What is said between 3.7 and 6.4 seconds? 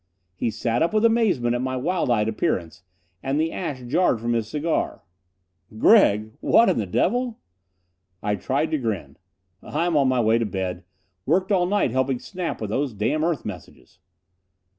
jarred from his cigar. "Gregg!